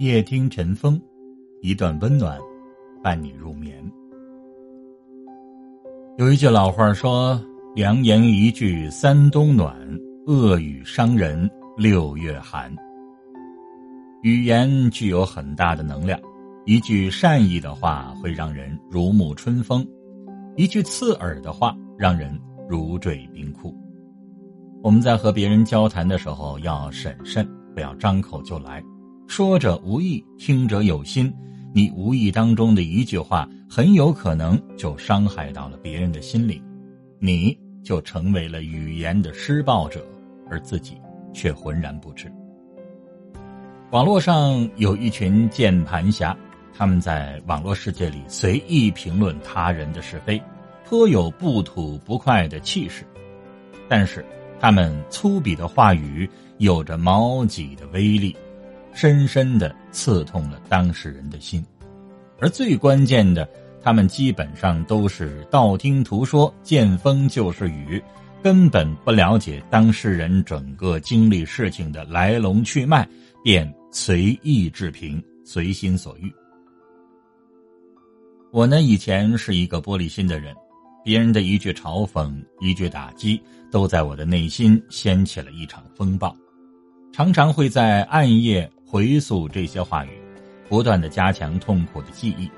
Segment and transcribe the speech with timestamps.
[0.00, 0.98] 夜听晨风，
[1.60, 2.38] 一段温暖，
[3.02, 3.76] 伴你入眠。
[6.16, 7.38] 有一句老话说
[7.76, 9.76] ：“良言一句三冬暖，
[10.26, 11.46] 恶语伤人
[11.76, 12.74] 六月寒。”
[14.24, 16.18] 语言具有很大的能量，
[16.64, 19.86] 一句善意的话会让人如沐春风，
[20.56, 22.40] 一句刺耳的话让人
[22.70, 23.76] 如坠冰窟。
[24.82, 28.82] 我们在和别人交谈的时候要审慎，不要张口就来。
[29.30, 31.32] 说者无意，听者有心。
[31.72, 36.60] 你无意当中的一句话，很有可能就伤害到了别人的心灵，
[37.20, 40.04] 你就成为了语言的施暴者，
[40.50, 41.00] 而自己
[41.32, 42.26] 却浑然不知。
[43.92, 46.36] 网络上有一群键盘侠，
[46.76, 50.42] 他们在网络世界里随意评论他人的是非，
[50.84, 53.06] 颇有不吐不快的气势，
[53.88, 54.26] 但是。
[54.62, 58.36] 他们粗鄙的话语有着矛戟的威力，
[58.92, 61.64] 深深的刺痛了当事人的心。
[62.38, 63.48] 而最关键的，
[63.82, 68.02] 他们基本上都是道听途说、见风就是雨，
[68.42, 73.08] 根本不了解当事人整个经历事情的来龙去脉，
[73.44, 76.32] 便随意置评、随心所欲。
[78.52, 80.54] 我呢，以前是一个玻璃心的人。
[81.02, 86.36] 别人的一句嘲讽，一句打击，都在我的内心掀起了一场风暴，
[87.10, 90.10] 常常会在暗夜回溯这些话语，
[90.68, 92.50] 不断的加强痛苦的记忆。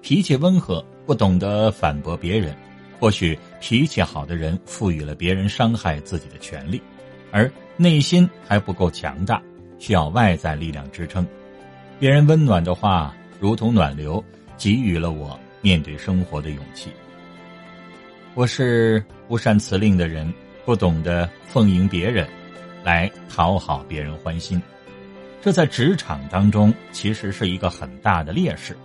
[0.00, 2.54] 脾气温和，不懂得反驳别人，
[3.00, 6.80] 或许脾气好的人赋予了别人伤害自己的权利，
[7.32, 9.42] 而内心还不够强大，
[9.80, 11.26] 需要外在力量支撑。
[11.98, 14.22] 别人温暖的话，如同暖流，
[14.56, 16.88] 给予了我面对生活的勇气。
[18.34, 20.32] 我是不善辞令的人，
[20.64, 22.28] 不懂得奉迎别人，
[22.84, 24.62] 来讨好别人欢心，
[25.42, 28.76] 这在职场当中其实是一个很大的劣势。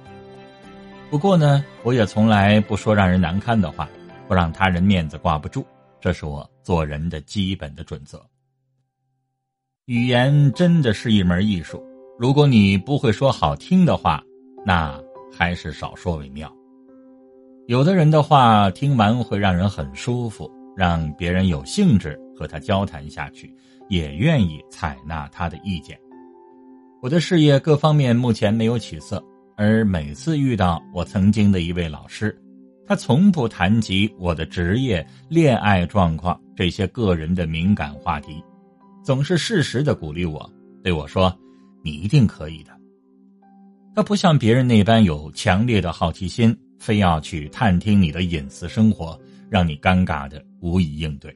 [1.12, 3.88] 不过呢，我也从来不说让人难堪的话，
[4.28, 5.64] 不让他人面子挂不住，
[6.02, 8.20] 这是我做人的基本的准则。
[9.86, 11.82] 语言真的是一门艺术，
[12.18, 14.24] 如果你不会说好听的话，
[14.66, 15.00] 那
[15.32, 16.52] 还是少说为妙。
[17.68, 23.56] 有的人的话听完会让人很舒服，让别人有兴致和他交谈下去，
[23.90, 25.96] 也愿意采纳他的意见。
[27.02, 29.24] 我的事业各方面目前没有起色，
[29.56, 32.36] 而每次遇到我曾经的一位老师，
[32.86, 38.44] 他从不谈及我的职业、恋爱状况这些个人的敏感话题，
[39.04, 40.52] 总是适时的鼓励我，
[40.84, 41.34] 对我说
[41.84, 42.72] ：“你一定可以的。”
[43.96, 46.56] 他不像别人那般有强烈的好奇心。
[46.80, 49.20] 非要去探听你的隐私生活，
[49.50, 51.36] 让你尴尬的无以应对。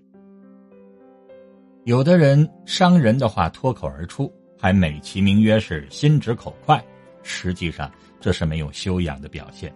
[1.83, 6.81] 有的人伤人的话脱口而出，还美其名曰是心直口快，
[7.23, 9.73] 实际上这是没有修养的表现。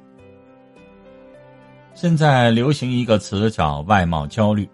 [1.96, 4.69] 现在流行一个词叫外貌焦虑，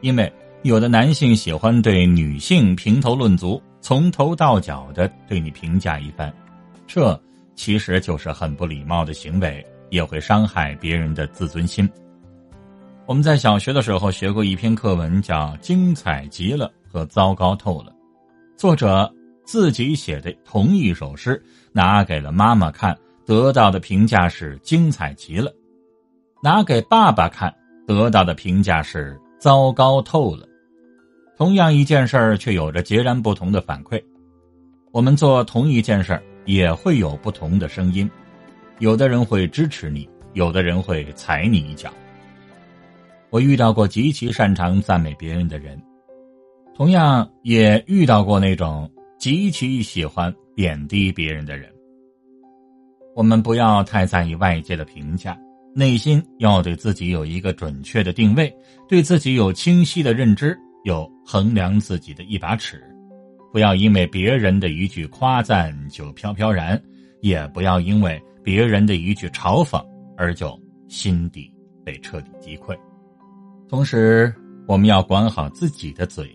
[0.00, 0.30] 因为
[0.62, 6.34] 有的男性喜欢对女性评头论足，从头到脚的对你评价一番，
[6.86, 7.18] 这
[7.54, 9.64] 其实就是很不礼貌的行为。
[9.90, 11.90] 也会伤害别人的自尊心。
[13.06, 17.90] 我们在小学的时候学过一篇课文，叫《精彩极了》和《糟糕透了》。
[18.56, 19.12] 作者
[19.44, 21.42] 自己写的同一首诗，
[21.72, 22.96] 拿给了妈妈看，
[23.26, 25.50] 得到的评价是“精彩极了”；
[26.42, 27.54] 拿给爸爸看，
[27.86, 30.46] 得到的评价是“糟糕透了”。
[31.36, 34.02] 同样一件事儿，却有着截然不同的反馈。
[34.92, 38.08] 我们做同一件事儿，也会有不同的声音。
[38.78, 41.90] 有的人会支持你，有的人会踩你一脚。
[43.30, 45.80] 我遇到过极其擅长赞美别人的人，
[46.74, 48.90] 同样也遇到过那种
[49.20, 51.70] 极其喜欢贬低别人的人。
[53.14, 55.38] 我们不要太在意外界的评价，
[55.74, 58.52] 内心要对自己有一个准确的定位，
[58.88, 62.82] 对自己有清晰的认知，有衡量自己的一把尺。
[63.52, 66.82] 不要因为别人的一句夸赞就飘飘然，
[67.20, 68.20] 也不要因为。
[68.42, 69.84] 别人的一句嘲讽，
[70.16, 70.58] 而就
[70.88, 71.52] 心底
[71.84, 72.74] 被彻底击溃。
[73.68, 74.34] 同时，
[74.66, 76.26] 我们要管好自己的嘴，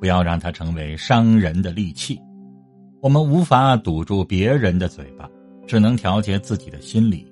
[0.00, 2.18] 不要让它成为伤人的利器。
[3.00, 5.28] 我们无法堵住别人的嘴巴，
[5.66, 7.26] 只能调节自己的心理。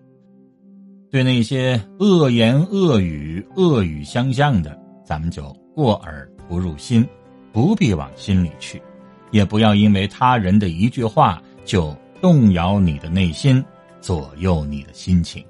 [1.10, 7.06] 对那些恶言恶语、恶语相向的，咱们就过耳不入心，
[7.52, 8.80] 不必往心里去，
[9.30, 13.62] 也不要因为他人的一句话就动摇你的内心。
[14.00, 15.44] 左右你的心情。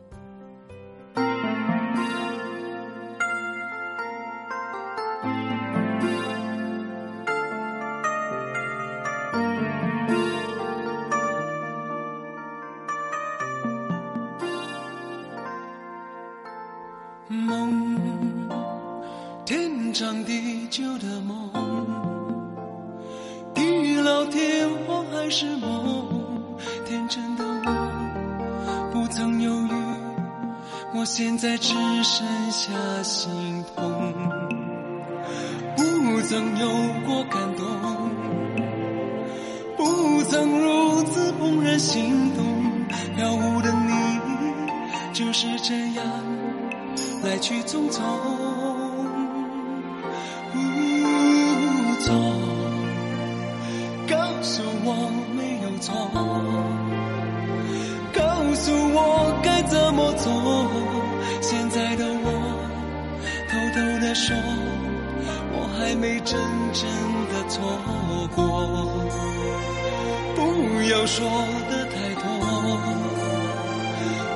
[30.98, 31.72] 我现在只
[32.02, 32.72] 剩下
[33.04, 34.12] 心痛，
[35.76, 36.68] 不曾有
[37.06, 38.10] 过感动，
[39.76, 42.44] 不曾如此怦然心动，
[43.14, 43.92] 飘忽的你
[45.12, 46.04] 就是这样
[47.22, 48.02] 来去匆匆。
[52.00, 52.12] 错，
[54.08, 55.94] 告诉我没有错，
[63.68, 64.34] 偷偷的说，
[65.52, 66.40] 我还没真
[66.72, 66.82] 正
[67.28, 67.60] 的错
[68.34, 68.40] 过。
[70.34, 70.40] 不
[70.90, 71.28] 要说
[71.68, 72.24] 的太多，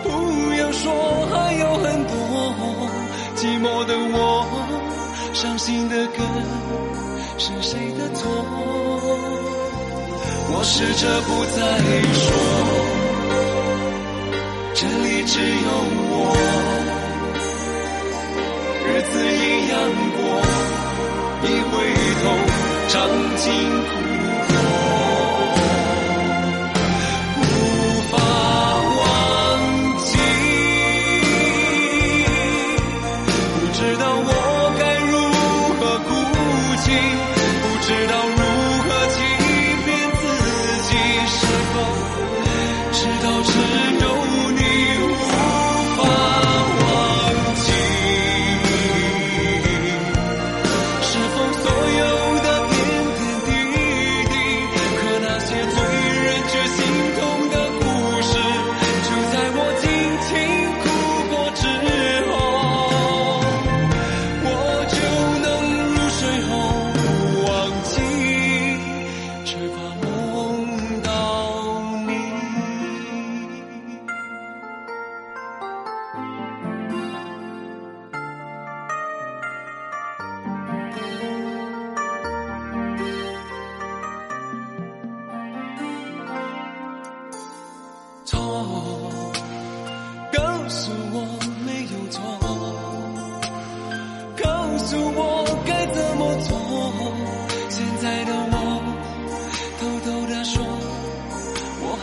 [0.02, 0.06] 不
[0.54, 0.84] 要说
[1.30, 2.12] 还有很多。
[3.36, 4.44] 寂寞的我，
[5.32, 6.18] 伤心的歌。
[7.38, 8.28] 是谁的错？
[10.54, 11.60] 我试着不再
[12.12, 12.30] 说，
[14.74, 15.70] 这里只有
[16.12, 16.14] 我，
[19.02, 19.74] 子一样
[20.16, 20.20] 过，
[21.42, 21.72] 一回
[22.22, 22.24] 头，
[22.88, 22.94] 尝
[23.36, 23.52] 尽
[23.88, 23.90] 苦
[24.48, 25.11] 果。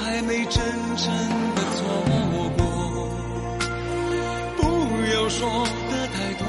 [0.01, 0.63] 还没真
[0.95, 1.07] 正
[1.55, 1.79] 的错
[2.57, 2.61] 过，
[4.57, 4.61] 不
[5.13, 5.39] 要说
[5.91, 6.43] 的太多，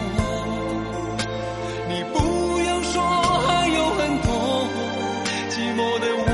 [1.89, 2.17] 你不
[2.63, 2.95] 要说
[3.47, 4.29] 还有很多。
[5.51, 6.29] 寂寞的我，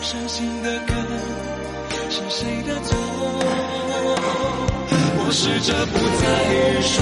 [0.00, 0.92] 伤心的歌，
[2.10, 2.96] 是谁的错？
[5.20, 6.24] 我试着不再
[6.82, 6.96] 说，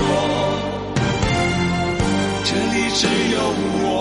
[2.44, 3.36] 这里只有
[3.82, 3.95] 我。